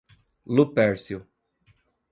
Lupércio 0.55 1.29